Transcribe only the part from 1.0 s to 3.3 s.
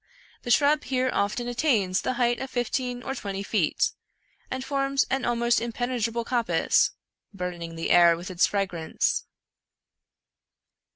often attains the height of fifteen or